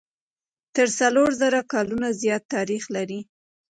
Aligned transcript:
تر 0.75 0.87
څلور 0.99 1.29
زره 1.41 1.59
کلونو 1.73 2.07
زیات 2.21 2.43
تاریخ 2.55 2.83
لري. 2.95 3.19